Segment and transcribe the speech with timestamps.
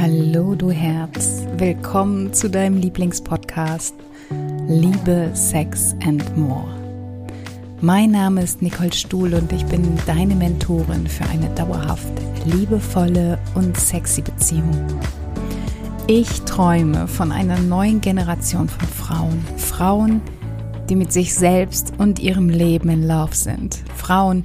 [0.00, 3.96] Hallo du Herz, willkommen zu deinem Lieblingspodcast
[4.68, 6.68] Liebe, Sex and More.
[7.80, 12.12] Mein Name ist Nicole Stuhl und ich bin deine Mentorin für eine dauerhaft
[12.44, 14.86] liebevolle und sexy Beziehung.
[16.06, 19.44] Ich träume von einer neuen Generation von Frauen.
[19.56, 20.20] Frauen,
[20.88, 23.80] die mit sich selbst und ihrem Leben in Love sind.
[23.96, 24.44] Frauen,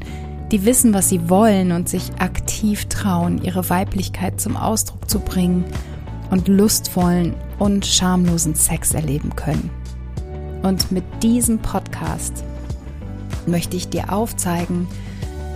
[0.52, 2.53] die wissen, was sie wollen und sich aktiv
[2.90, 5.66] trauen, ihre Weiblichkeit zum Ausdruck zu bringen
[6.32, 9.70] und lustvollen und schamlosen Sex erleben können.
[10.64, 12.44] Und mit diesem Podcast
[13.46, 14.88] möchte ich dir aufzeigen,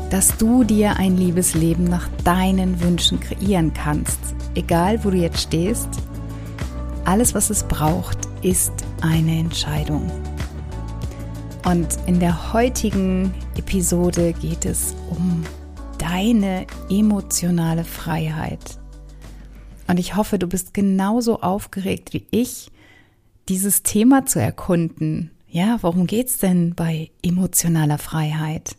[0.10, 4.20] dass du dir ein Liebesleben nach deinen Wünschen kreieren kannst.
[4.56, 5.90] Egal, wo du jetzt stehst,
[7.06, 10.12] alles, was es braucht, ist eine Entscheidung.
[11.66, 15.44] Und in der heutigen Episode geht es um
[16.08, 18.80] deine emotionale Freiheit.
[19.88, 22.72] Und ich hoffe, du bist genauso aufgeregt wie ich,
[23.50, 28.76] dieses Thema zu erkunden ja, worum geht's denn bei emotionaler Freiheit?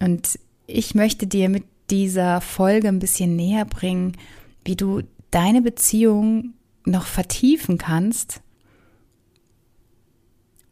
[0.00, 4.16] Und ich möchte dir mit dieser Folge ein bisschen näher bringen,
[4.64, 6.54] wie du deine Beziehung
[6.86, 8.40] noch vertiefen kannst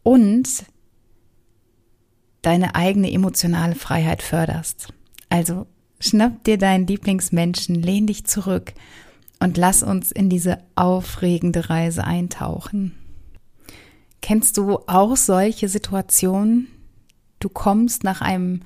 [0.02, 0.48] und
[2.42, 4.92] deine eigene emotionale Freiheit förderst.
[5.32, 5.66] Also
[5.98, 8.74] schnapp dir deinen Lieblingsmenschen, lehn dich zurück
[9.40, 12.92] und lass uns in diese aufregende Reise eintauchen.
[14.20, 16.68] Kennst du auch solche Situationen?
[17.40, 18.60] Du kommst nach einem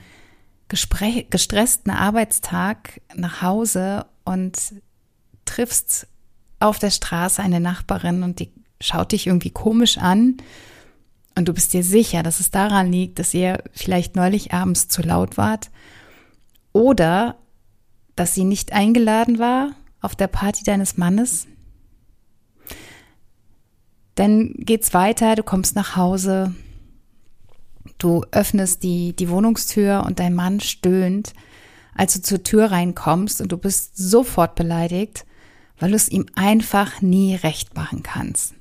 [0.69, 4.58] gestressten Arbeitstag nach Hause und
[5.45, 6.08] triffst
[6.58, 10.39] auf der Straße eine Nachbarin und die schaut dich irgendwie komisch an
[11.36, 15.03] und du bist dir sicher, dass es daran liegt, dass ihr vielleicht neulich abends zu
[15.03, 15.70] laut wart
[16.77, 17.36] oder
[18.14, 21.46] dass sie nicht eingeladen war auf der Party deines Mannes
[24.16, 26.55] dann geht's weiter, du kommst nach Hause,
[27.98, 31.34] du öffnest die, die Wohnungstür und dein Mann stöhnt,
[31.95, 35.27] als du zur Tür reinkommst und du bist sofort beleidigt,
[35.78, 38.55] weil du es ihm einfach nie recht machen kannst.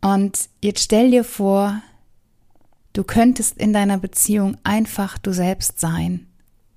[0.00, 1.82] Und jetzt stell dir vor,
[2.98, 6.26] du könntest in deiner Beziehung einfach du selbst sein,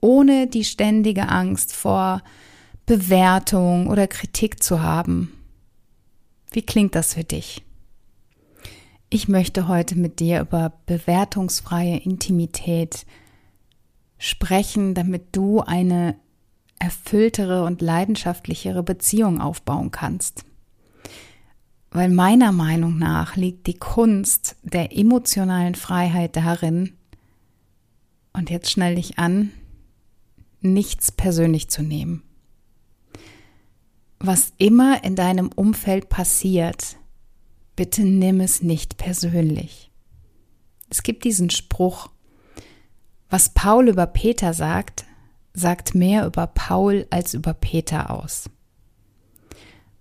[0.02, 2.22] ohne die ständige Angst vor
[2.86, 5.34] Bewertung oder Kritik zu haben.
[6.52, 7.64] Wie klingt das für dich?
[9.10, 13.08] Ich möchte heute mit dir über bewertungsfreie Intimität
[14.20, 16.16] sprechen, damit du eine
[16.78, 20.46] erfülltere und leidenschaftlichere Beziehung aufbauen kannst.
[21.92, 26.94] Weil meiner Meinung nach liegt die Kunst der emotionalen Freiheit darin,
[28.34, 29.52] und jetzt schnell dich an,
[30.62, 32.24] nichts persönlich zu nehmen
[34.24, 36.98] was immer in deinem Umfeld passiert,
[37.76, 39.92] bitte nimm es nicht persönlich.
[40.90, 42.10] Es gibt diesen Spruch,
[43.30, 45.06] was Paul über Peter sagt,
[45.54, 48.50] sagt mehr über Paul als über Peter aus.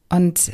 [0.09, 0.53] Und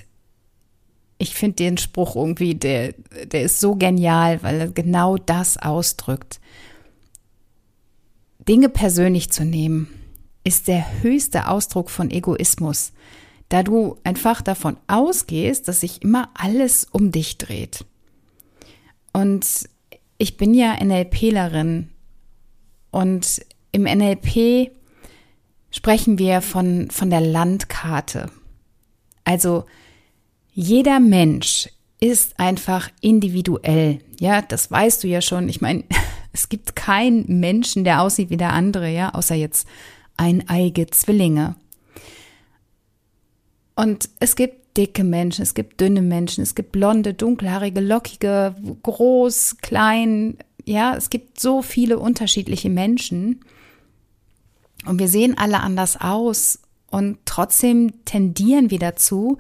[1.19, 2.95] ich finde den Spruch irgendwie, der,
[3.27, 6.41] der ist so genial, weil er genau das ausdrückt.
[8.49, 9.89] Dinge persönlich zu nehmen,
[10.45, 12.93] ist der höchste Ausdruck von Egoismus
[13.49, 17.85] da du einfach davon ausgehst, dass sich immer alles um dich dreht.
[19.13, 19.69] Und
[20.19, 21.91] ich bin ja NLPlerin
[22.91, 24.73] und im NLP
[25.71, 28.31] sprechen wir von, von der Landkarte.
[29.25, 29.67] Also
[30.57, 31.69] jeder Mensch
[32.01, 33.99] ist einfach individuell.
[34.19, 35.51] Ja, das weißt du ja schon.
[35.51, 35.85] Ich meine,
[36.33, 39.69] es gibt keinen Menschen, der aussieht wie der andere, ja, außer jetzt
[40.17, 41.57] eineige Zwillinge.
[43.75, 49.59] Und es gibt dicke Menschen, es gibt dünne Menschen, es gibt blonde, dunkelhaarige, lockige, groß,
[49.61, 50.39] klein.
[50.65, 53.45] Ja, es gibt so viele unterschiedliche Menschen.
[54.87, 56.61] Und wir sehen alle anders aus.
[56.97, 59.37] Und trotzdem tendieren wir dazu,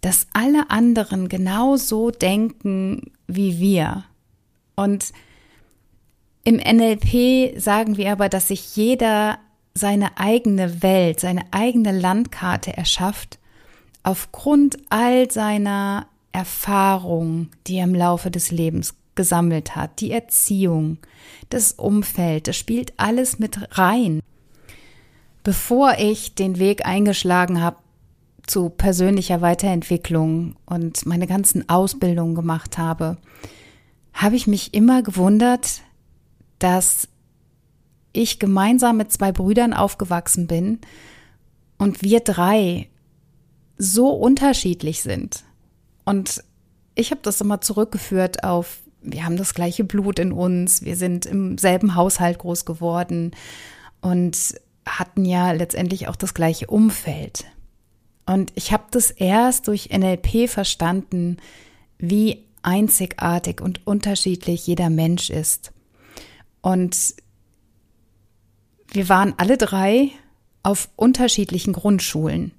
[0.00, 4.02] dass alle anderen genauso denken wie wir.
[4.74, 5.12] Und
[6.42, 9.38] im NLP sagen wir aber, dass sich jeder
[9.72, 13.38] seine eigene Welt, seine eigene Landkarte erschafft
[14.02, 20.98] aufgrund all seiner Erfahrung, die er im Laufe des Lebens gesammelt hat, die Erziehung,
[21.50, 24.22] das Umfeld, das spielt alles mit rein.
[25.46, 27.76] Bevor ich den Weg eingeschlagen habe
[28.48, 33.16] zu persönlicher Weiterentwicklung und meine ganzen Ausbildungen gemacht habe,
[34.12, 35.82] habe ich mich immer gewundert,
[36.58, 37.06] dass
[38.12, 40.80] ich gemeinsam mit zwei Brüdern aufgewachsen bin
[41.78, 42.88] und wir drei
[43.78, 45.44] so unterschiedlich sind.
[46.04, 46.42] Und
[46.96, 51.24] ich habe das immer zurückgeführt auf, wir haben das gleiche Blut in uns, wir sind
[51.24, 53.30] im selben Haushalt groß geworden
[54.00, 54.56] und
[54.86, 57.44] hatten ja letztendlich auch das gleiche Umfeld.
[58.24, 61.38] Und ich habe das erst durch NLP verstanden,
[61.98, 65.72] wie einzigartig und unterschiedlich jeder Mensch ist.
[66.60, 67.14] Und
[68.92, 70.10] wir waren alle drei
[70.62, 72.52] auf unterschiedlichen Grundschulen.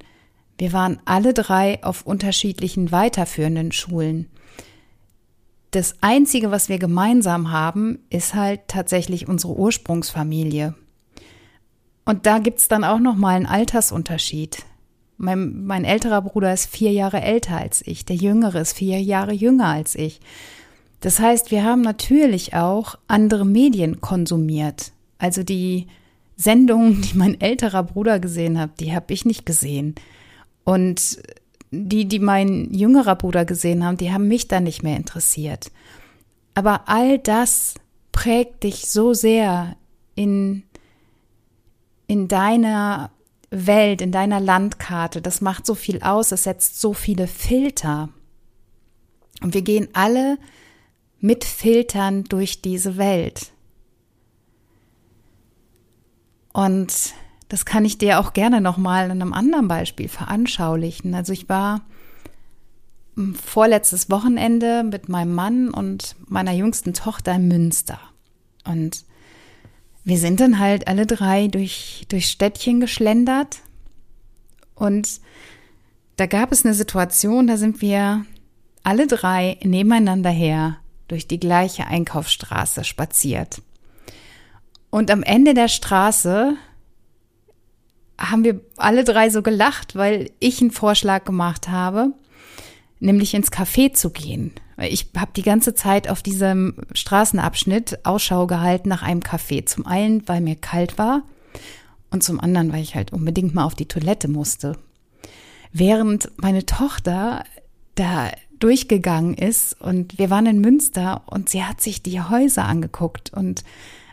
[0.58, 4.30] Wir waren alle drei auf unterschiedlichen weiterführenden Schulen.
[5.72, 10.74] Das Einzige, was wir gemeinsam haben, ist halt tatsächlich unsere Ursprungsfamilie.
[12.08, 14.64] Und da gibt's dann auch noch mal einen Altersunterschied.
[15.18, 19.34] Mein, mein älterer Bruder ist vier Jahre älter als ich, der jüngere ist vier Jahre
[19.34, 20.22] jünger als ich.
[21.02, 24.94] Das heißt, wir haben natürlich auch andere Medien konsumiert.
[25.18, 25.88] Also die
[26.38, 29.96] Sendungen, die mein älterer Bruder gesehen hat, die habe ich nicht gesehen.
[30.64, 31.20] Und
[31.72, 35.72] die, die mein jüngerer Bruder gesehen haben, die haben mich dann nicht mehr interessiert.
[36.54, 37.74] Aber all das
[38.14, 39.76] prägt dich so sehr
[40.16, 40.64] in,
[42.08, 43.12] in deiner
[43.50, 45.22] Welt, in deiner Landkarte.
[45.22, 48.10] Das macht so viel aus, es setzt so viele Filter.
[49.42, 50.38] Und wir gehen alle
[51.20, 53.52] mit Filtern durch diese Welt.
[56.54, 57.14] Und
[57.50, 61.14] das kann ich dir auch gerne nochmal in einem anderen Beispiel veranschaulichen.
[61.14, 61.82] Also ich war
[63.34, 68.00] vorletztes Wochenende mit meinem Mann und meiner jüngsten Tochter in Münster.
[68.66, 69.06] Und
[70.08, 73.58] wir sind dann halt alle drei durch, durch Städtchen geschlendert.
[74.74, 75.20] Und
[76.16, 78.26] da gab es eine Situation, da sind wir
[78.84, 80.78] alle drei nebeneinander her
[81.10, 83.62] durch die gleiche Einkaufsstraße spaziert.
[84.92, 86.56] Und am Ende der Straße
[88.18, 92.14] haben wir alle drei so gelacht, weil ich einen Vorschlag gemacht habe,
[93.00, 94.52] nämlich ins Café zu gehen.
[94.78, 99.66] Ich habe die ganze Zeit auf diesem Straßenabschnitt Ausschau gehalten nach einem Café.
[99.66, 101.24] Zum einen, weil mir kalt war
[102.12, 104.78] und zum anderen, weil ich halt unbedingt mal auf die Toilette musste.
[105.74, 107.44] Während meine Tochter
[107.96, 113.32] da durchgegangen ist und wir waren in Münster und sie hat sich die Häuser angeguckt
[113.34, 113.64] und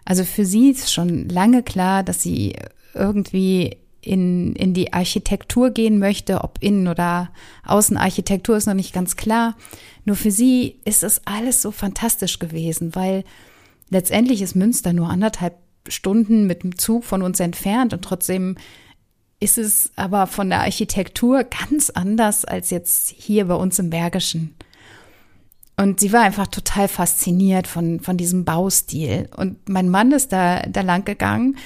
[0.04, 2.56] also für sie ist schon lange klar, dass sie
[2.92, 7.30] irgendwie in, in die Architektur gehen möchte, ob Innen- oder
[7.64, 9.56] Außenarchitektur ist noch nicht ganz klar.
[10.04, 13.24] Nur für sie ist es alles so fantastisch gewesen, weil
[13.90, 15.56] letztendlich ist Münster nur anderthalb
[15.88, 18.56] Stunden mit dem Zug von uns entfernt und trotzdem
[19.40, 24.54] ist es aber von der Architektur ganz anders als jetzt hier bei uns im Bergischen.
[25.76, 29.28] Und sie war einfach total fasziniert von, von diesem Baustil.
[29.36, 31.56] Und mein Mann ist da, da lang gegangen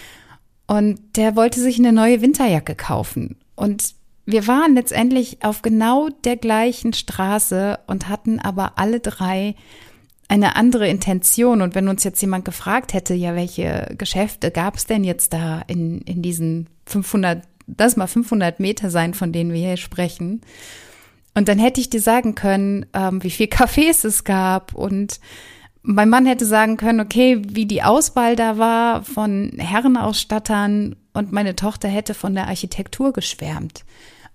[0.69, 3.37] und der wollte sich eine neue Winterjacke kaufen.
[3.57, 3.95] Und
[4.27, 9.57] wir waren letztendlich auf genau der gleichen Straße und hatten aber alle drei
[10.29, 11.63] eine andere Intention.
[11.63, 15.63] Und wenn uns jetzt jemand gefragt hätte, ja, welche Geschäfte gab es denn jetzt da
[15.67, 20.43] in, in diesen 500, das mal 500 Meter sein, von denen wir hier sprechen,
[21.35, 25.21] und dann hätte ich dir sagen können, ähm, wie viel Cafés es gab und
[25.95, 31.57] mein Mann hätte sagen können, okay, wie die Auswahl da war von Herrenausstattern und meine
[31.57, 33.85] Tochter hätte von der Architektur geschwärmt.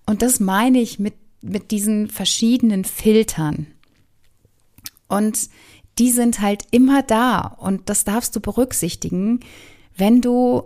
[0.06, 3.66] Und das meine ich mit, mit diesen verschiedenen Filtern.
[5.08, 5.48] Und
[5.98, 9.40] die sind halt immer da und das darfst du berücksichtigen,
[9.96, 10.64] wenn du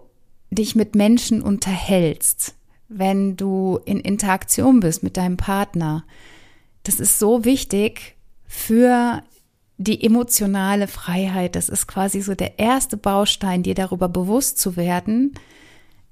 [0.51, 2.55] dich mit Menschen unterhältst
[2.89, 6.05] wenn du in Interaktion bist mit deinem Partner.
[6.83, 8.17] Das ist so wichtig
[8.47, 9.23] für
[9.79, 11.55] die emotionale Freiheit.
[11.55, 15.35] Das ist quasi so der erste Baustein, dir darüber bewusst zu werden,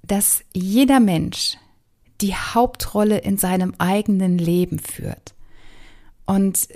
[0.03, 1.57] dass jeder Mensch
[2.21, 5.35] die Hauptrolle in seinem eigenen Leben führt.
[6.25, 6.69] Und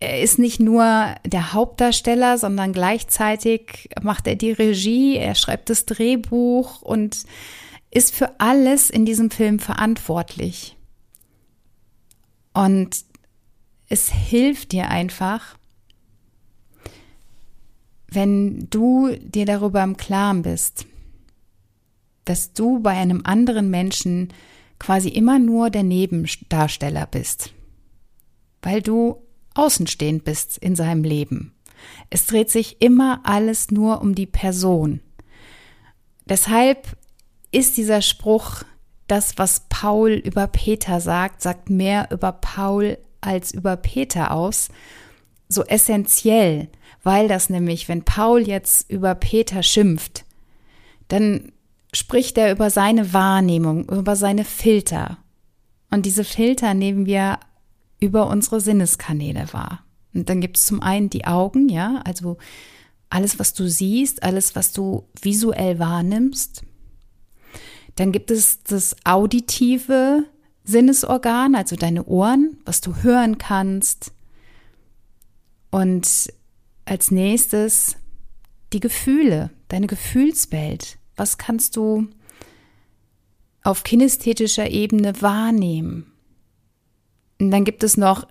[0.00, 5.86] er ist nicht nur der Hauptdarsteller, sondern gleichzeitig macht er die Regie, er schreibt das
[5.86, 7.24] Drehbuch und
[7.90, 10.76] ist für alles in diesem Film verantwortlich.
[12.54, 13.04] Und
[13.88, 15.57] es hilft dir einfach,
[18.10, 20.86] wenn du dir darüber im Klaren bist,
[22.24, 24.28] dass du bei einem anderen Menschen
[24.78, 27.52] quasi immer nur der Nebendarsteller bist,
[28.62, 29.22] weil du
[29.54, 31.54] außenstehend bist in seinem Leben.
[32.10, 35.00] Es dreht sich immer alles nur um die Person.
[36.26, 36.96] Deshalb
[37.50, 38.62] ist dieser Spruch,
[39.06, 44.68] das, was Paul über Peter sagt, sagt mehr über Paul als über Peter aus,
[45.48, 46.68] so essentiell,
[47.08, 50.26] weil das nämlich, wenn Paul jetzt über Peter schimpft,
[51.08, 51.52] dann
[51.94, 55.16] spricht er über seine Wahrnehmung, über seine Filter.
[55.90, 57.38] Und diese Filter nehmen wir
[57.98, 59.86] über unsere Sinneskanäle wahr.
[60.12, 62.36] Und dann gibt es zum einen die Augen, ja, also
[63.08, 66.62] alles, was du siehst, alles, was du visuell wahrnimmst.
[67.94, 70.24] Dann gibt es das auditive
[70.62, 74.12] Sinnesorgan, also deine Ohren, was du hören kannst.
[75.70, 76.28] Und
[76.88, 77.96] als nächstes
[78.72, 80.98] die Gefühle, deine Gefühlswelt.
[81.16, 82.08] Was kannst du
[83.62, 86.12] auf kinästhetischer Ebene wahrnehmen?
[87.40, 88.26] Und dann gibt es noch,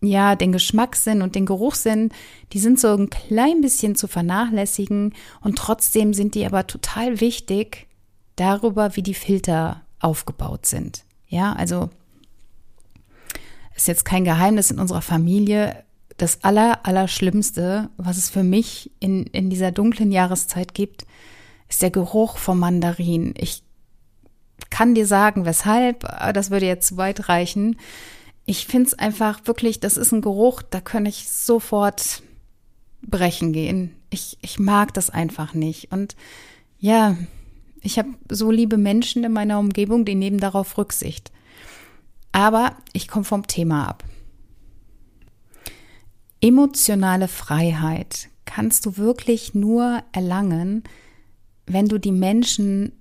[0.00, 2.10] ja, den Geschmackssinn und den Geruchssinn.
[2.52, 7.88] Die sind so ein klein bisschen zu vernachlässigen und trotzdem sind die aber total wichtig
[8.36, 11.04] darüber, wie die Filter aufgebaut sind.
[11.26, 11.90] Ja, also
[13.74, 15.84] ist jetzt kein Geheimnis in unserer Familie.
[16.18, 21.06] Das aller, Allerschlimmste, was es für mich in, in dieser dunklen Jahreszeit gibt,
[21.68, 23.34] ist der Geruch vom Mandarin.
[23.38, 23.62] Ich
[24.70, 26.00] kann dir sagen, weshalb,
[26.34, 27.78] das würde jetzt zu weit reichen.
[28.46, 32.22] Ich finde es einfach wirklich, das ist ein Geruch, da kann ich sofort
[33.02, 33.94] brechen gehen.
[34.10, 35.92] Ich, ich mag das einfach nicht.
[35.92, 36.16] Und
[36.80, 37.16] ja,
[37.80, 41.30] ich habe so liebe Menschen in meiner Umgebung, die nehmen darauf Rücksicht.
[42.32, 44.04] Aber ich komme vom Thema ab.
[46.40, 50.84] Emotionale Freiheit kannst du wirklich nur erlangen,
[51.66, 52.92] wenn du die Menschen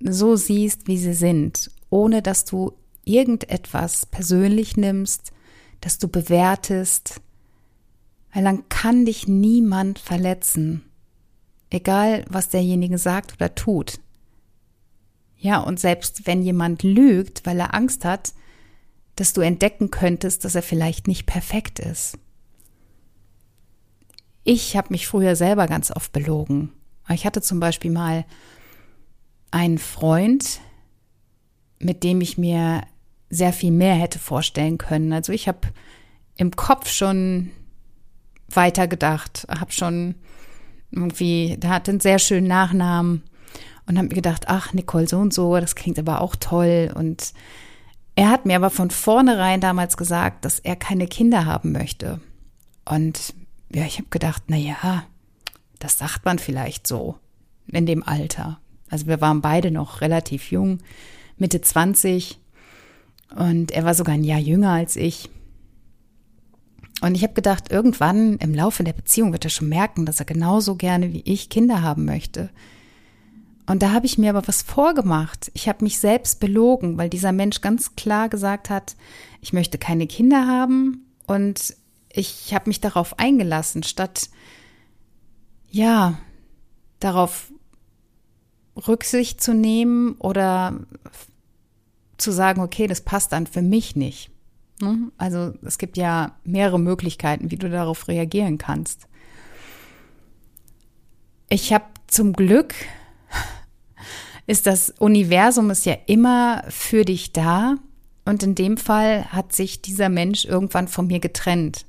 [0.00, 2.72] so siehst, wie sie sind, ohne dass du
[3.04, 5.32] irgendetwas persönlich nimmst,
[5.80, 7.20] dass du bewertest,
[8.32, 10.88] weil dann kann dich niemand verletzen
[11.70, 14.00] egal was derjenige sagt oder tut.
[15.36, 18.32] Ja, und selbst wenn jemand lügt, weil er Angst hat,
[19.16, 22.18] dass du entdecken könntest, dass er vielleicht nicht perfekt ist.
[24.44, 26.72] Ich habe mich früher selber ganz oft belogen.
[27.08, 28.24] Ich hatte zum Beispiel mal
[29.50, 30.60] einen Freund,
[31.78, 32.82] mit dem ich mir
[33.30, 35.12] sehr viel mehr hätte vorstellen können.
[35.12, 35.68] Also ich habe
[36.36, 37.50] im Kopf schon
[38.48, 40.14] weitergedacht, habe schon
[40.90, 43.22] irgendwie, der hat einen sehr schönen Nachnamen
[43.86, 46.90] und habe mir gedacht, ach, Nicole so und so, das klingt aber auch toll.
[46.94, 47.32] Und
[48.14, 52.20] er hat mir aber von vornherein damals gesagt, dass er keine Kinder haben möchte.
[52.84, 53.34] Und
[53.72, 55.04] ja, ich habe gedacht, na ja,
[55.78, 57.16] das sagt man vielleicht so
[57.66, 58.60] in dem Alter.
[58.90, 60.78] Also wir waren beide noch relativ jung,
[61.36, 62.38] Mitte 20
[63.36, 65.30] und er war sogar ein Jahr jünger als ich.
[67.00, 70.26] Und ich habe gedacht, irgendwann im Laufe der Beziehung wird er schon merken, dass er
[70.26, 72.50] genauso gerne wie ich Kinder haben möchte.
[73.66, 75.50] Und da habe ich mir aber was vorgemacht.
[75.52, 78.96] Ich habe mich selbst belogen, weil dieser Mensch ganz klar gesagt hat,
[79.42, 81.76] ich möchte keine Kinder haben und
[82.10, 84.30] ich habe mich darauf eingelassen, statt
[85.70, 86.18] ja,
[87.00, 87.52] darauf
[88.86, 90.80] Rücksicht zu nehmen oder
[92.16, 94.30] zu sagen, okay, das passt dann für mich nicht.
[94.80, 95.10] Ne?
[95.18, 99.06] Also es gibt ja mehrere Möglichkeiten, wie du darauf reagieren kannst.
[101.48, 102.74] Ich habe zum Glück,
[104.46, 107.76] ist das Universum ist ja immer für dich da.
[108.24, 111.86] Und in dem Fall hat sich dieser Mensch irgendwann von mir getrennt.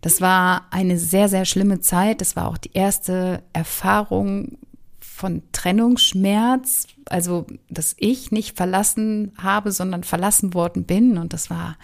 [0.00, 2.20] Das war eine sehr, sehr schlimme Zeit.
[2.20, 4.58] Das war auch die erste Erfahrung
[5.00, 6.86] von Trennungsschmerz.
[7.06, 11.18] Also, dass ich nicht verlassen habe, sondern verlassen worden bin.
[11.18, 11.76] Und das war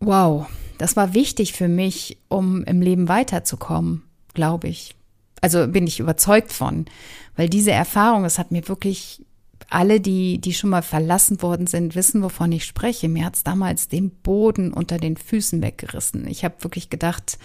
[0.00, 0.46] Wow,
[0.78, 4.02] das war wichtig für mich, um im Leben weiterzukommen,
[4.34, 4.94] glaube ich.
[5.40, 6.86] Also bin ich überzeugt von,
[7.34, 9.24] weil diese Erfahrung, es hat mir wirklich
[9.68, 13.08] alle, die, die schon mal verlassen worden sind, wissen, wovon ich spreche.
[13.08, 16.26] Mir hat's damals den Boden unter den Füßen weggerissen.
[16.28, 17.38] Ich habe wirklich gedacht,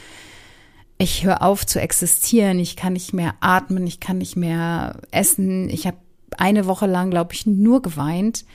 [0.97, 5.69] ich höre auf zu existieren, ich kann nicht mehr atmen, ich kann nicht mehr essen.
[5.69, 5.97] Ich habe
[6.37, 8.45] eine Woche lang, glaube ich, nur geweint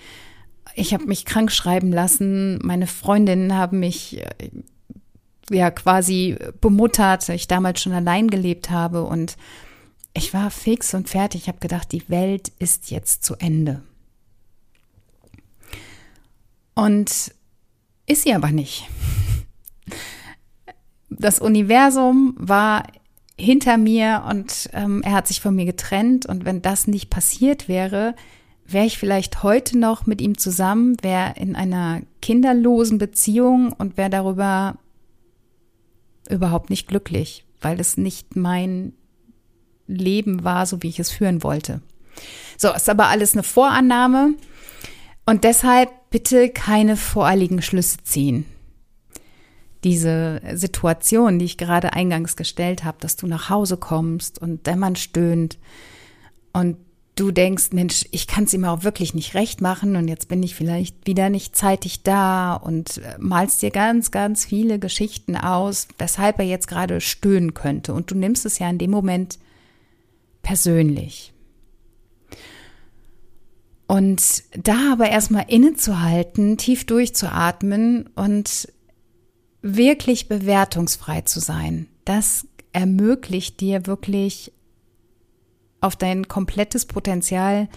[0.76, 2.58] ich habe mich krank schreiben lassen.
[2.62, 4.50] Meine Freundinnen haben mich äh,
[5.50, 9.36] ja quasi bemuttert, ich damals schon allein gelebt habe und
[10.16, 11.42] ich war fix und fertig.
[11.42, 13.82] Ich habe gedacht, die Welt ist jetzt zu Ende.
[16.74, 17.34] Und
[18.06, 18.88] ist sie aber nicht.
[21.10, 22.84] Das Universum war
[23.38, 26.26] hinter mir und ähm, er hat sich von mir getrennt.
[26.26, 28.14] Und wenn das nicht passiert wäre,
[28.66, 34.10] wäre ich vielleicht heute noch mit ihm zusammen, wäre in einer kinderlosen Beziehung und wäre
[34.10, 34.76] darüber
[36.28, 38.94] überhaupt nicht glücklich, weil es nicht mein
[39.86, 41.80] Leben war, so wie ich es führen wollte.
[42.56, 44.34] So, ist aber alles eine Vorannahme
[45.26, 48.46] und deshalb bitte keine voreiligen Schlüsse ziehen.
[49.84, 54.76] Diese Situation, die ich gerade eingangs gestellt habe, dass du nach Hause kommst und der
[54.76, 55.58] Mann stöhnt
[56.52, 56.76] und
[57.16, 60.42] du denkst, Mensch, ich kann es ihm auch wirklich nicht recht machen und jetzt bin
[60.42, 65.88] ich vielleicht wieder nicht zeitig da und äh, malst dir ganz, ganz viele Geschichten aus,
[65.98, 67.94] weshalb er jetzt gerade stöhnen könnte.
[67.94, 69.38] Und du nimmst es ja in dem Moment
[70.46, 71.32] persönlich.
[73.88, 78.72] Und da aber erstmal innezuhalten, tief durchzuatmen und
[79.60, 84.52] wirklich bewertungsfrei zu sein, das ermöglicht dir wirklich
[85.80, 87.68] auf dein komplettes Potenzial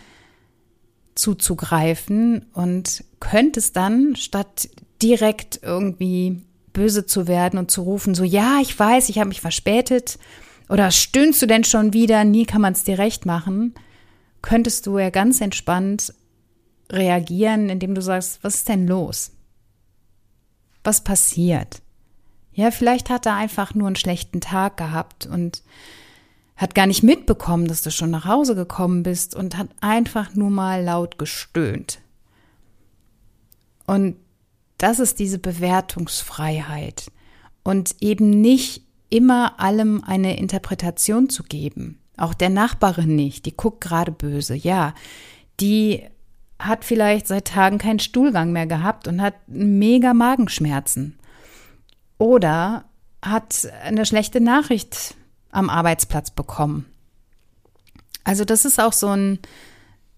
[1.16, 4.70] zuzugreifen und könntest dann statt
[5.02, 9.42] direkt irgendwie böse zu werden und zu rufen, so ja, ich weiß, ich habe mich
[9.42, 10.20] verspätet
[10.70, 13.74] oder stöhnst du denn schon wieder, nie kann man es dir recht machen,
[14.42, 16.14] könntest du ja ganz entspannt
[16.92, 19.32] reagieren, indem du sagst, was ist denn los?
[20.84, 21.82] Was passiert?
[22.54, 25.64] Ja, vielleicht hat er einfach nur einen schlechten Tag gehabt und
[26.56, 30.50] hat gar nicht mitbekommen, dass du schon nach Hause gekommen bist und hat einfach nur
[30.50, 32.00] mal laut gestöhnt.
[33.88, 34.18] Und
[34.78, 37.12] das ist diese Bewertungsfreiheit
[37.64, 42.00] und eben nicht immer allem eine Interpretation zu geben.
[42.18, 44.56] Auch der Nachbarin nicht, die guckt gerade böse.
[44.56, 44.94] Ja,
[45.60, 46.04] die
[46.60, 51.18] hat vielleicht seit Tagen keinen Stuhlgang mehr gehabt und hat mega Magenschmerzen.
[52.18, 52.86] Oder
[53.24, 55.16] hat eine schlechte Nachricht
[55.51, 56.86] am Arbeitsplatz bekommen.
[58.24, 59.39] Also das ist auch so ein,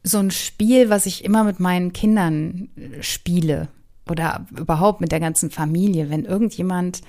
[0.03, 2.69] so ein Spiel, was ich immer mit meinen Kindern
[3.01, 3.67] spiele
[4.09, 7.01] oder überhaupt mit der ganzen Familie, wenn irgendjemand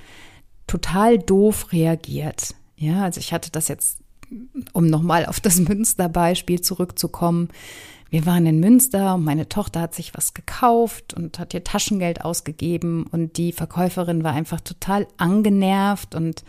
[0.66, 2.54] total doof reagiert.
[2.76, 3.98] Ja, also ich hatte das jetzt,
[4.72, 7.48] um nochmal auf das Münster-Beispiel zurückzukommen.
[8.10, 12.22] Wir waren in Münster und meine Tochter hat sich was gekauft und hat ihr Taschengeld
[12.22, 16.44] ausgegeben und die Verkäuferin war einfach total angenervt und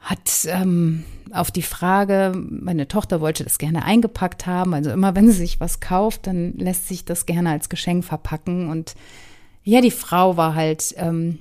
[0.00, 5.28] hat ähm, auf die Frage, meine Tochter wollte das gerne eingepackt haben, also immer wenn
[5.28, 8.96] sie sich was kauft, dann lässt sich das gerne als Geschenk verpacken und
[9.62, 11.38] ja, die Frau war halt ähm,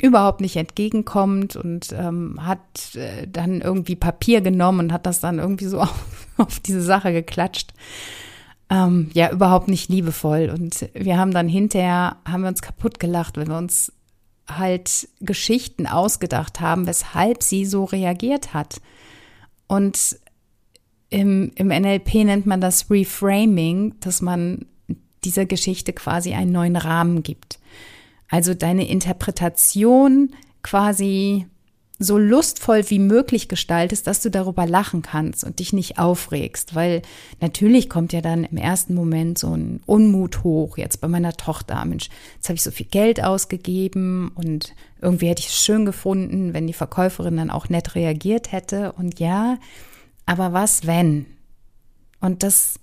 [0.00, 5.38] überhaupt nicht entgegenkommend und ähm, hat äh, dann irgendwie Papier genommen und hat das dann
[5.38, 7.72] irgendwie so auf, auf diese Sache geklatscht.
[8.70, 10.50] Ähm, ja, überhaupt nicht liebevoll.
[10.54, 13.92] Und wir haben dann hinterher, haben wir uns kaputt gelacht, wenn wir uns
[14.46, 18.80] halt Geschichten ausgedacht haben, weshalb sie so reagiert hat.
[19.66, 20.18] Und
[21.10, 24.66] im, im NLP nennt man das Reframing, dass man
[25.24, 27.57] dieser Geschichte quasi einen neuen Rahmen gibt.
[28.28, 30.30] Also deine Interpretation
[30.62, 31.46] quasi
[32.00, 37.02] so lustvoll wie möglich gestaltest, dass du darüber lachen kannst und dich nicht aufregst, weil
[37.40, 41.84] natürlich kommt ja dann im ersten Moment so ein Unmut hoch, jetzt bei meiner Tochter,
[41.84, 46.54] Mensch, jetzt habe ich so viel Geld ausgegeben und irgendwie hätte ich es schön gefunden,
[46.54, 49.58] wenn die Verkäuferin dann auch nett reagiert hätte und ja,
[50.24, 51.26] aber was wenn?
[52.20, 52.78] Und das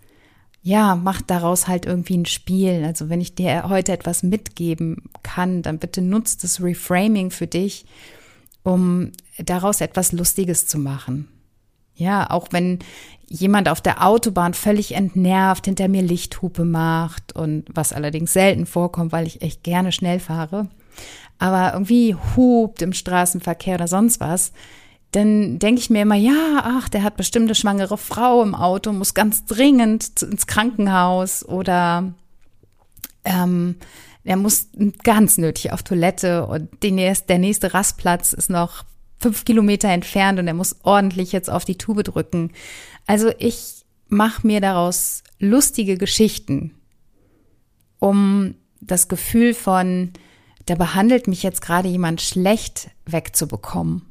[0.65, 2.83] ja, macht daraus halt irgendwie ein Spiel.
[2.83, 7.85] Also wenn ich dir heute etwas mitgeben kann, dann bitte nutzt das Reframing für dich
[8.65, 11.29] um daraus etwas Lustiges zu machen.
[11.95, 12.79] Ja, auch wenn
[13.27, 19.11] jemand auf der Autobahn völlig entnervt hinter mir Lichthupe macht und was allerdings selten vorkommt,
[19.11, 20.67] weil ich echt gerne schnell fahre,
[21.37, 24.51] aber irgendwie hupt im Straßenverkehr oder sonst was,
[25.15, 28.91] dann denke ich mir immer, ja, ach, der hat bestimmt eine schwangere Frau im Auto,
[28.91, 32.13] muss ganz dringend ins Krankenhaus oder
[33.23, 33.75] ähm,
[34.25, 34.67] er muss
[35.03, 38.83] ganz nötig auf Toilette und der nächste Rastplatz ist noch
[39.17, 42.51] fünf Kilometer entfernt und er muss ordentlich jetzt auf die Tube drücken.
[43.07, 46.71] Also ich mache mir daraus lustige Geschichten,
[47.99, 50.11] um das Gefühl von,
[50.65, 54.01] da behandelt mich jetzt gerade jemand schlecht wegzubekommen.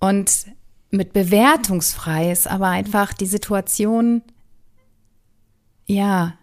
[0.00, 0.46] Und
[0.90, 4.22] mit bewertungsfrei ist aber einfach die Situation,
[5.86, 6.34] ja,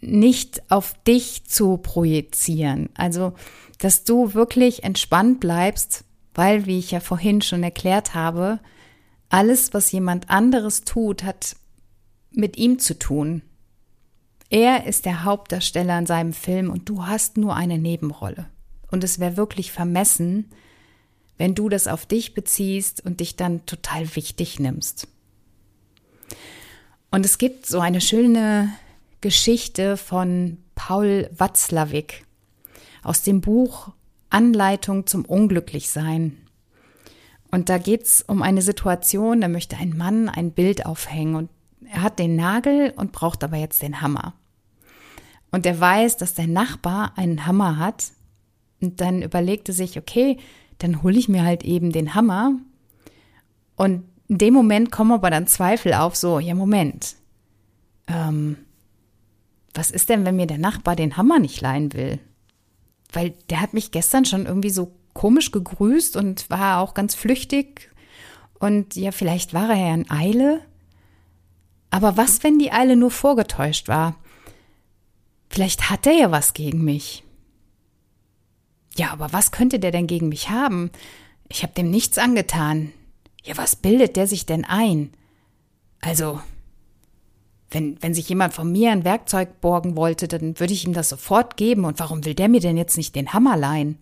[0.00, 2.88] nicht auf dich zu projizieren.
[2.94, 3.34] Also,
[3.78, 8.60] dass du wirklich entspannt bleibst, weil, wie ich ja vorhin schon erklärt habe,
[9.28, 11.56] alles, was jemand anderes tut, hat
[12.30, 13.42] mit ihm zu tun.
[14.48, 18.46] Er ist der Hauptdarsteller in seinem Film und du hast nur eine Nebenrolle.
[18.90, 20.50] Und es wäre wirklich vermessen,
[21.38, 25.08] wenn du das auf dich beziehst und dich dann total wichtig nimmst.
[27.10, 28.70] Und es gibt so eine schöne
[29.20, 32.24] Geschichte von Paul Watzlawick
[33.02, 33.92] aus dem Buch
[34.30, 36.36] Anleitung zum Unglücklichsein.
[37.50, 41.50] Und da geht es um eine Situation, da möchte ein Mann ein Bild aufhängen und
[41.88, 44.34] er hat den Nagel und braucht aber jetzt den Hammer.
[45.52, 48.12] Und er weiß, dass der Nachbar einen Hammer hat
[48.80, 50.38] und dann überlegte sich, okay,
[50.78, 52.52] dann hole ich mir halt eben den Hammer.
[53.76, 57.16] Und in dem Moment kommen aber dann Zweifel auf, so, ja, Moment,
[58.08, 58.56] ähm,
[59.74, 62.18] was ist denn, wenn mir der Nachbar den Hammer nicht leihen will?
[63.12, 67.90] Weil der hat mich gestern schon irgendwie so komisch gegrüßt und war auch ganz flüchtig.
[68.58, 70.60] Und ja, vielleicht war er ja in Eile.
[71.90, 74.16] Aber was, wenn die Eile nur vorgetäuscht war?
[75.48, 77.22] Vielleicht hat er ja was gegen mich.
[78.96, 80.90] Ja, aber was könnte der denn gegen mich haben?
[81.48, 82.92] Ich habe dem nichts angetan.
[83.44, 85.12] Ja, was bildet der sich denn ein?
[86.00, 86.40] Also,
[87.70, 91.10] wenn, wenn sich jemand von mir ein Werkzeug borgen wollte, dann würde ich ihm das
[91.10, 91.84] sofort geben.
[91.84, 93.98] Und warum will der mir denn jetzt nicht den Hammer leihen?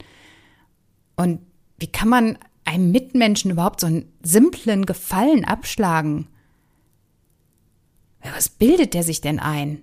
[1.16, 1.40] Und
[1.78, 6.28] wie kann man einem Mitmenschen überhaupt so einen simplen Gefallen abschlagen?
[8.24, 9.82] Ja, was bildet der sich denn ein?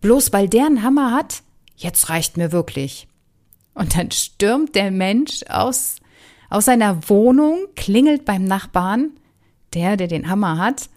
[0.00, 1.42] Bloß weil der einen Hammer hat?
[1.76, 3.08] Jetzt reicht mir wirklich.
[3.78, 5.96] Und dann stürmt der Mensch aus,
[6.50, 9.12] aus seiner Wohnung, klingelt beim Nachbarn,
[9.72, 10.88] der, der den Hammer hat,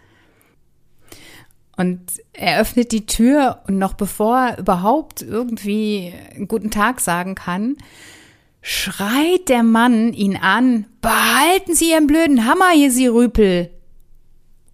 [1.78, 2.00] und
[2.34, 7.76] er öffnet die Tür und noch bevor er überhaupt irgendwie einen guten Tag sagen kann,
[8.62, 13.72] schreit der Mann ihn an, behalten Sie Ihren blöden Hammer hier, Sie Rüpel.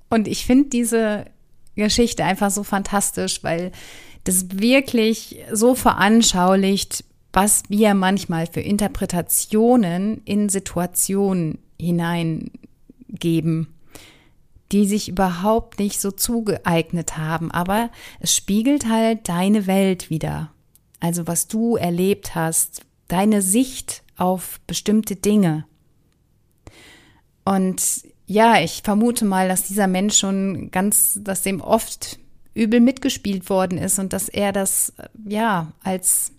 [0.10, 1.26] Und ich finde diese
[1.76, 3.72] Geschichte einfach so fantastisch, weil
[4.26, 7.06] das wirklich so veranschaulicht,
[7.38, 13.68] was wir manchmal für Interpretationen in Situationen hineingeben
[14.72, 20.52] die sich überhaupt nicht so zugeeignet haben, aber es spiegelt halt deine Welt wieder.
[21.00, 25.66] Also was du erlebt hast, deine Sicht auf bestimmte Dinge.
[27.46, 27.82] Und
[28.26, 32.20] ja, ich vermute mal, dass dieser Mensch schon ganz, dass dem oft
[32.54, 34.92] übel mitgespielt worden ist und dass er das
[35.26, 36.34] ja als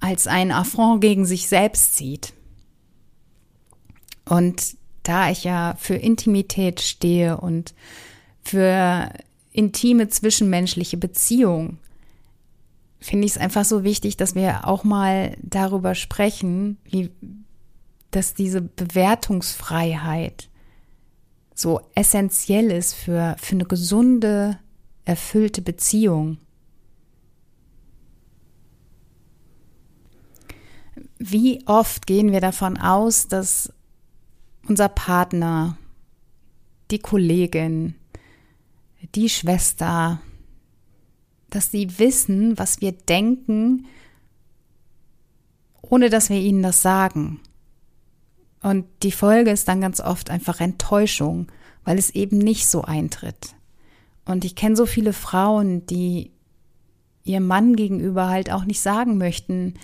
[0.00, 2.32] als ein Affront gegen sich selbst sieht.
[4.28, 7.74] Und da ich ja für Intimität stehe und
[8.42, 9.10] für
[9.52, 11.78] intime zwischenmenschliche Beziehungen,
[13.00, 17.10] finde ich es einfach so wichtig, dass wir auch mal darüber sprechen, wie,
[18.10, 20.48] dass diese Bewertungsfreiheit
[21.54, 24.58] so essentiell ist für, für eine gesunde,
[25.04, 26.38] erfüllte Beziehung.
[31.18, 33.72] Wie oft gehen wir davon aus, dass
[34.68, 35.78] unser Partner,
[36.90, 37.94] die Kollegin,
[39.14, 40.20] die Schwester,
[41.50, 43.86] dass sie wissen, was wir denken,
[45.80, 47.40] ohne dass wir ihnen das sagen.
[48.62, 51.46] Und die Folge ist dann ganz oft einfach Enttäuschung,
[51.84, 53.54] weil es eben nicht so eintritt.
[54.24, 56.32] Und ich kenne so viele Frauen, die
[57.22, 59.74] ihrem Mann gegenüber halt auch nicht sagen möchten,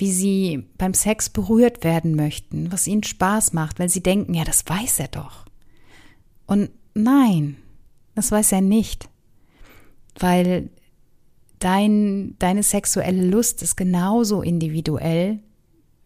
[0.00, 4.44] wie sie beim Sex berührt werden möchten, was ihnen Spaß macht, weil sie denken, ja,
[4.44, 5.44] das weiß er doch.
[6.46, 7.56] Und nein,
[8.14, 9.10] das weiß er nicht,
[10.18, 10.70] weil
[11.58, 15.40] dein, deine sexuelle Lust ist genauso individuell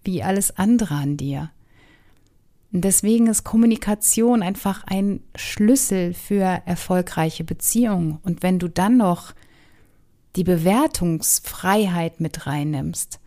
[0.03, 1.53] wie alles andere an dir.
[2.73, 8.19] Und deswegen ist Kommunikation einfach ein Schlüssel für erfolgreiche Beziehungen.
[8.25, 9.35] Und wenn du dann noch
[10.35, 13.21] die Bewertungsfreiheit mit reinnimmst,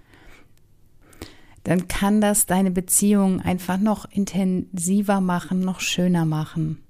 [1.68, 6.82] dann kann das deine Beziehung einfach noch intensiver machen, noch schöner machen.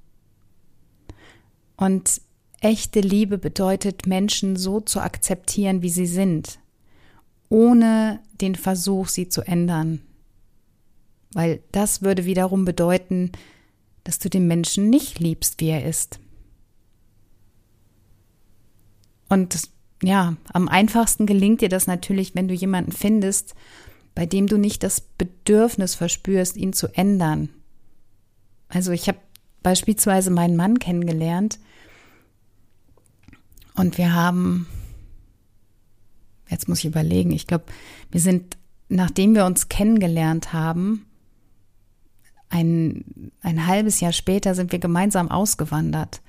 [1.77, 2.21] Und
[2.61, 6.59] echte Liebe bedeutet, Menschen so zu akzeptieren, wie sie sind,
[7.49, 10.01] ohne den Versuch, sie zu ändern.
[11.33, 13.31] Weil das würde wiederum bedeuten,
[14.03, 16.19] dass du den Menschen nicht liebst, wie er ist.
[19.27, 19.57] Und
[20.03, 23.55] ja, am einfachsten gelingt dir das natürlich, wenn du jemanden findest,
[24.17, 27.49] bei dem du nicht das Bedürfnis verspürst, ihn zu ändern.
[28.67, 29.19] Also ich habe
[29.61, 31.59] beispielsweise meinen Mann kennengelernt
[33.75, 34.65] und wir haben,
[36.49, 37.65] jetzt muss ich überlegen, ich glaube,
[38.09, 38.57] wir sind,
[38.89, 41.05] nachdem wir uns kennengelernt haben,
[42.49, 46.23] ein, ein halbes Jahr später sind wir gemeinsam ausgewandert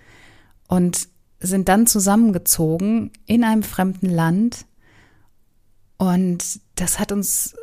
[0.66, 1.08] und
[1.40, 4.66] sind dann zusammengezogen in einem fremden Land.
[5.96, 7.54] Und das hat uns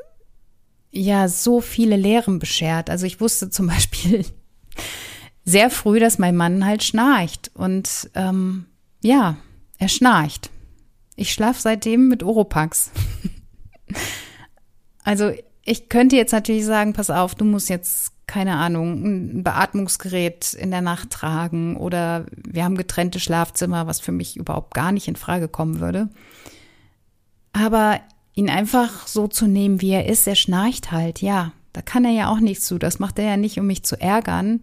[0.96, 2.90] ja so viele Lehren beschert.
[2.90, 4.26] Also ich wusste zum Beispiel
[5.44, 7.52] sehr früh, dass mein Mann halt schnarcht.
[7.54, 8.66] Und ähm,
[9.02, 9.38] ja,
[9.78, 10.50] er schnarcht.
[11.16, 12.92] Ich schlafe seitdem mit Oropax.
[15.04, 15.32] also
[15.64, 20.72] ich könnte jetzt natürlich sagen, pass auf, du musst jetzt, keine Ahnung, ein Beatmungsgerät in
[20.72, 25.16] der Nacht tragen oder wir haben getrennte Schlafzimmer, was für mich überhaupt gar nicht in
[25.16, 26.10] Frage kommen würde.
[27.54, 28.02] Aber
[28.36, 30.28] ihn einfach so zu nehmen, wie er ist.
[30.28, 31.54] Er schnarcht halt, ja.
[31.74, 32.78] Da kann er ja auch nichts zu.
[32.78, 34.62] Das macht er ja nicht, um mich zu ärgern.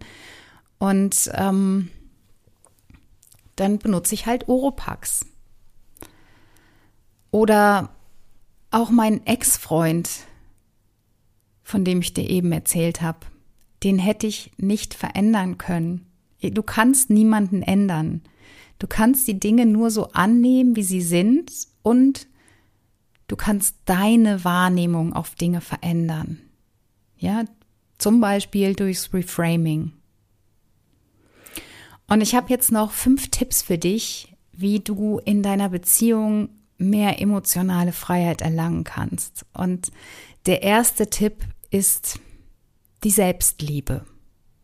[0.79, 1.89] Und ähm,
[3.55, 5.25] dann benutze ich halt Oropax.
[7.29, 7.89] Oder
[8.71, 10.09] auch mein Ex-Freund,
[11.63, 13.19] von dem ich dir eben erzählt habe,
[13.83, 16.07] den hätte ich nicht verändern können.
[16.41, 18.21] Du kannst niemanden ändern.
[18.79, 21.51] Du kannst die Dinge nur so annehmen, wie sie sind
[21.83, 22.27] und
[23.27, 26.41] du kannst deine Wahrnehmung auf Dinge verändern.
[27.17, 27.45] Ja,
[27.97, 29.93] zum Beispiel durchs Reframing.
[32.07, 37.21] Und ich habe jetzt noch fünf Tipps für dich, wie du in deiner Beziehung mehr
[37.21, 39.45] emotionale Freiheit erlangen kannst.
[39.53, 39.91] Und
[40.45, 42.19] der erste Tipp ist
[43.03, 44.05] die Selbstliebe.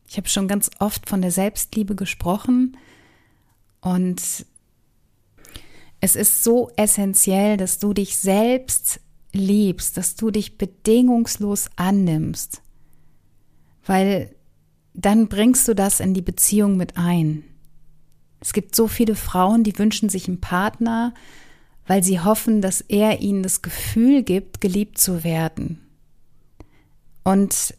[0.08, 2.78] Ich habe schon ganz oft von der Selbstliebe gesprochen
[3.82, 4.46] und
[6.02, 9.02] es ist so essentiell, dass du dich selbst
[9.34, 12.62] liebst, dass du dich bedingungslos annimmst,
[13.86, 14.36] weil
[14.94, 17.44] dann bringst du das in die Beziehung mit ein.
[18.40, 21.14] Es gibt so viele Frauen, die wünschen sich einen Partner,
[21.86, 25.80] weil sie hoffen, dass er ihnen das Gefühl gibt, geliebt zu werden.
[27.24, 27.76] Und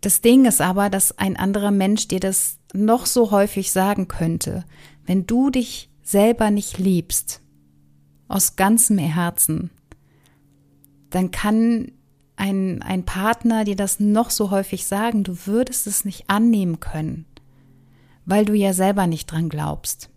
[0.00, 4.64] das Ding ist aber, dass ein anderer Mensch dir das noch so häufig sagen könnte,
[5.06, 7.40] wenn du dich selber nicht liebst,
[8.28, 9.70] aus ganzem Herzen,
[11.10, 11.92] dann kann
[12.36, 17.26] ein, ein Partner dir das noch so häufig sagen, du würdest es nicht annehmen können,
[18.24, 20.10] weil du ja selber nicht dran glaubst.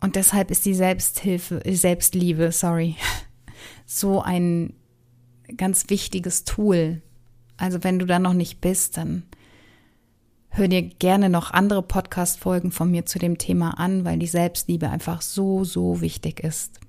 [0.00, 2.96] Und deshalb ist die Selbsthilfe, Selbstliebe, sorry,
[3.86, 4.74] so ein
[5.56, 7.02] ganz wichtiges Tool.
[7.56, 9.24] Also wenn du da noch nicht bist, dann
[10.58, 14.90] hör dir gerne noch andere Podcast-Folgen von mir zu dem Thema an, weil die Selbstliebe
[14.90, 16.80] einfach so, so wichtig ist.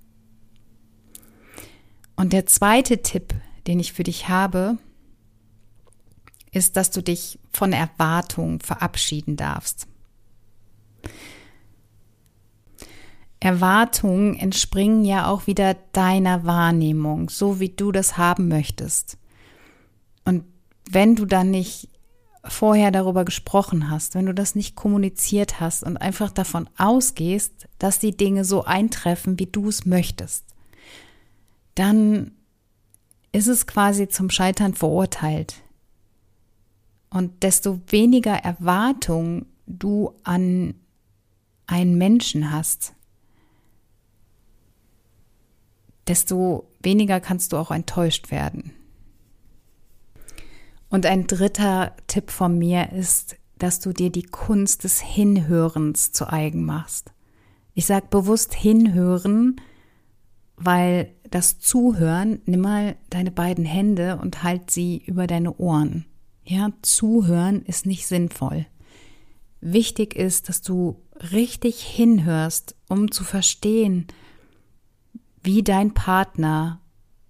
[2.15, 3.35] Und der zweite Tipp,
[3.67, 4.77] den ich für dich habe,
[6.51, 9.87] ist, dass du dich von Erwartungen verabschieden darfst.
[13.39, 19.17] Erwartungen entspringen ja auch wieder deiner Wahrnehmung, so wie du das haben möchtest.
[20.25, 20.43] Und
[20.89, 21.87] wenn du dann nicht
[22.49, 27.99] vorher darüber gesprochen hast, wenn du das nicht kommuniziert hast und einfach davon ausgehst, dass
[27.99, 30.45] die Dinge so eintreffen, wie du es möchtest,
[31.75, 32.31] dann
[33.31, 35.61] ist es quasi zum Scheitern verurteilt.
[37.09, 40.75] Und desto weniger Erwartung du an
[41.67, 42.93] einen Menschen hast,
[46.07, 48.73] desto weniger kannst du auch enttäuscht werden.
[50.89, 56.31] Und ein dritter Tipp von mir ist, dass du dir die Kunst des Hinhörens zu
[56.31, 57.13] eigen machst.
[57.73, 59.61] Ich sage bewusst hinhören,
[60.55, 66.05] weil das Zuhören, nimm mal deine beiden Hände und halt sie über deine Ohren.
[66.43, 68.65] Ja, zuhören ist nicht sinnvoll.
[69.61, 74.07] Wichtig ist, dass du richtig hinhörst, um zu verstehen,
[75.43, 76.81] wie dein Partner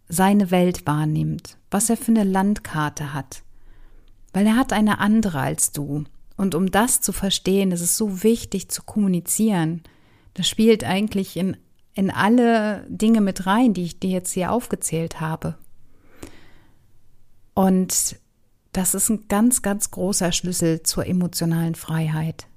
[0.08, 3.44] seine Welt wahrnimmt, was er für eine Landkarte hat.
[4.40, 6.06] Weil er hat eine andere als du.
[6.38, 9.84] Und um das zu verstehen, ist es so wichtig zu kommunizieren.
[10.34, 11.58] Das spielt eigentlich in,
[11.94, 15.58] in alle Dinge mit rein, die ich dir jetzt hier aufgezählt habe.
[17.54, 18.18] Und
[18.72, 22.48] das ist ein ganz, ganz großer Schlüssel zur emotionalen Freiheit.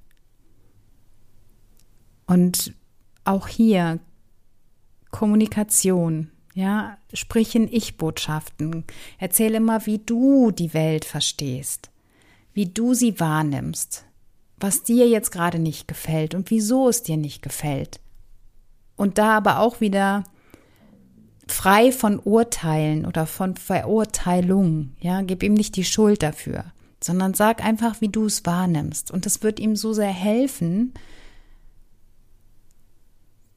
[2.29, 2.75] Und
[3.25, 3.99] auch hier
[5.11, 8.85] Kommunikation, ja, sprich in Ich-Botschaften.
[9.19, 11.91] Erzähle immer, wie du die Welt verstehst,
[12.53, 14.05] wie du sie wahrnimmst,
[14.59, 18.01] was dir jetzt gerade nicht gefällt und wieso es dir nicht gefällt.
[18.97, 20.25] Und da aber auch wieder
[21.49, 26.65] frei von Urteilen oder von Verurteilung, ja, gib ihm nicht die Schuld dafür,
[27.03, 29.11] sondern sag einfach, wie du es wahrnimmst.
[29.11, 30.93] Und das wird ihm so sehr helfen,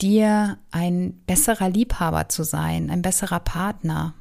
[0.02, 4.14] dir ein besserer Liebhaber zu sein, ein besserer Partner.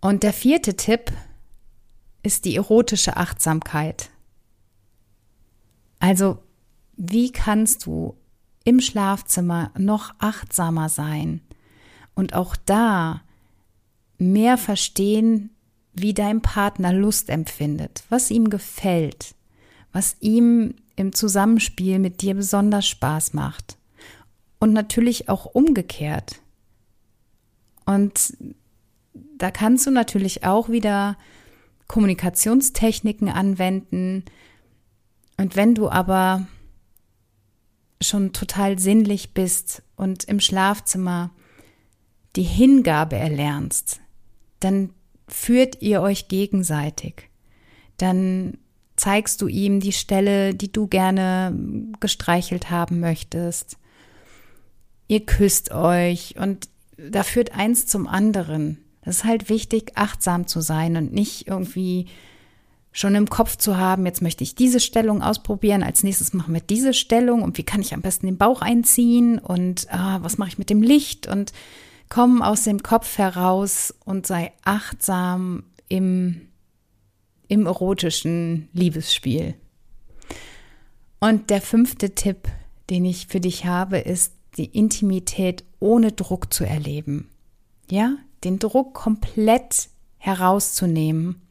[0.00, 1.12] Und der vierte Tipp
[2.22, 4.10] ist die erotische Achtsamkeit.
[5.98, 6.38] Also,
[6.96, 8.16] wie kannst du
[8.64, 11.42] im Schlafzimmer noch achtsamer sein
[12.14, 13.22] und auch da
[14.18, 15.50] mehr verstehen,
[15.92, 19.34] wie dein Partner Lust empfindet, was ihm gefällt,
[19.92, 23.76] was ihm im Zusammenspiel mit dir besonders Spaß macht.
[24.58, 26.40] Und natürlich auch umgekehrt.
[27.84, 28.36] Und
[29.36, 31.18] da kannst du natürlich auch wieder
[31.88, 34.24] Kommunikationstechniken anwenden.
[35.36, 36.46] Und wenn du aber
[38.00, 41.30] schon total sinnlich bist und im Schlafzimmer
[42.36, 44.00] die Hingabe erlernst,
[44.60, 44.90] dann
[45.28, 47.28] führt ihr euch gegenseitig.
[47.96, 48.58] Dann
[48.96, 51.56] zeigst du ihm die Stelle, die du gerne
[52.00, 53.78] gestreichelt haben möchtest.
[55.08, 58.78] Ihr küsst euch und da führt eins zum anderen.
[59.02, 62.06] Das ist halt wichtig, achtsam zu sein und nicht irgendwie
[62.94, 66.60] schon im Kopf zu haben, jetzt möchte ich diese Stellung ausprobieren, als nächstes machen wir
[66.60, 70.50] diese Stellung und wie kann ich am besten den Bauch einziehen und ah, was mache
[70.50, 71.52] ich mit dem Licht und
[72.08, 76.42] komm aus dem Kopf heraus und sei achtsam im,
[77.54, 79.54] im erotischen Liebesspiel.
[81.20, 82.48] Und der fünfte Tipp,
[82.90, 87.30] den ich für dich habe, ist, die Intimität ohne Druck zu erleben.
[87.88, 89.88] Ja, den Druck komplett
[90.18, 91.42] herauszunehmen.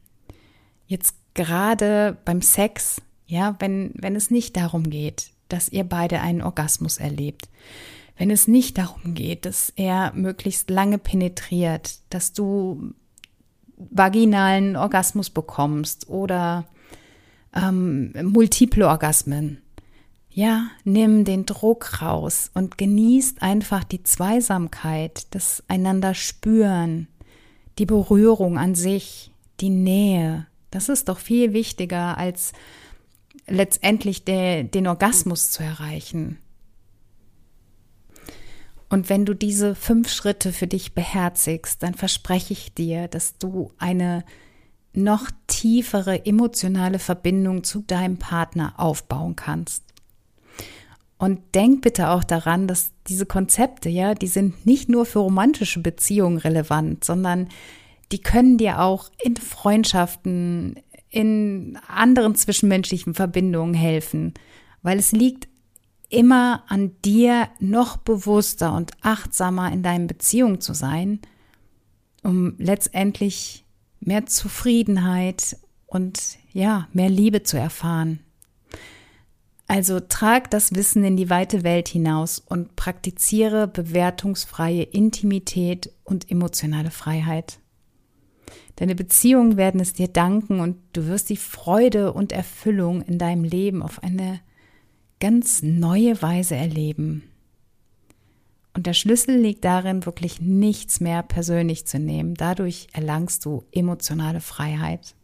[0.86, 6.42] Jetzt gerade beim Sex, ja, wenn, wenn es nicht darum geht, dass ihr beide einen
[6.42, 7.48] Orgasmus erlebt,
[8.16, 12.92] wenn es nicht darum geht, dass er möglichst lange penetriert, dass du
[13.76, 16.64] vaginalen Orgasmus bekommst oder
[17.54, 19.58] ähm, multiple Orgasmen.
[20.30, 27.06] Ja, nimm den Druck raus und genießt einfach die Zweisamkeit, das einander spüren,
[27.78, 32.52] die Berührung an sich, die Nähe, das ist doch viel wichtiger, als
[33.46, 36.38] letztendlich de, den Orgasmus zu erreichen.
[38.94, 43.72] Und wenn du diese fünf Schritte für dich beherzigst, dann verspreche ich dir, dass du
[43.76, 44.24] eine
[44.92, 49.82] noch tiefere emotionale Verbindung zu deinem Partner aufbauen kannst.
[51.18, 55.80] Und denk bitte auch daran, dass diese Konzepte, ja, die sind nicht nur für romantische
[55.80, 57.48] Beziehungen relevant, sondern
[58.12, 60.76] die können dir auch in Freundschaften,
[61.10, 64.34] in anderen zwischenmenschlichen Verbindungen helfen,
[64.82, 65.48] weil es liegt
[66.14, 71.20] immer an dir, noch bewusster und achtsamer in deinen Beziehungen zu sein,
[72.22, 73.64] um letztendlich
[74.00, 78.20] mehr Zufriedenheit und ja, mehr Liebe zu erfahren.
[79.66, 86.90] Also trag das Wissen in die weite Welt hinaus und praktiziere bewertungsfreie Intimität und emotionale
[86.90, 87.58] Freiheit.
[88.76, 93.44] Deine Beziehungen werden es dir danken und du wirst die Freude und Erfüllung in deinem
[93.44, 94.40] Leben auf eine
[95.20, 97.22] ganz neue Weise erleben.
[98.74, 102.34] Und der Schlüssel liegt darin, wirklich nichts mehr persönlich zu nehmen.
[102.34, 105.14] Dadurch erlangst du emotionale Freiheit.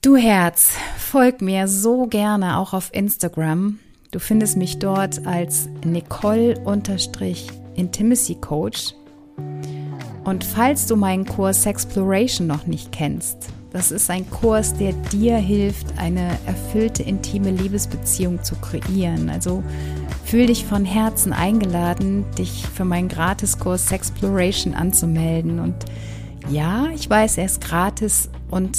[0.00, 3.80] Du Herz, folg mir so gerne auch auf Instagram.
[4.12, 8.94] Du findest mich dort als Nicole-Intimacy Coach.
[10.24, 15.36] Und falls du meinen Kurs Sexploration noch nicht kennst, das ist ein Kurs, der dir
[15.36, 19.28] hilft, eine erfüllte, intime Liebesbeziehung zu kreieren.
[19.28, 19.62] Also
[20.24, 25.58] fühl dich von Herzen eingeladen, dich für meinen Gratiskurs Sexploration anzumelden.
[25.58, 25.74] Und
[26.48, 28.78] ja, ich weiß, er ist gratis und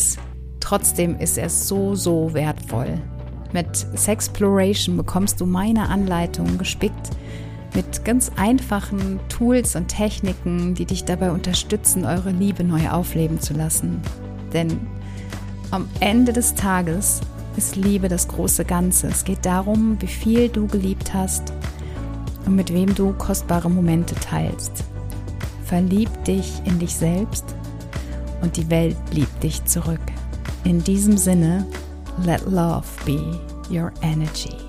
[0.60, 3.00] trotzdem ist er so, so wertvoll.
[3.54, 7.12] Mit Sexploration bekommst du meine Anleitung gespickt
[7.76, 13.54] mit ganz einfachen Tools und Techniken, die dich dabei unterstützen, eure Liebe neu aufleben zu
[13.54, 14.02] lassen.
[14.54, 14.80] Denn
[15.72, 17.22] am Ende des Tages
[17.58, 19.08] ist Liebe das große Ganze.
[19.08, 21.54] Es geht darum, wie viel du geliebt hast
[22.46, 24.84] und mit wem du kostbare Momente teilst.
[25.66, 27.46] Verlieb dich in dich selbst
[28.42, 30.00] und die Welt liebt dich zurück.
[30.64, 31.66] In diesem Sinne,
[32.24, 34.69] let love be your energy.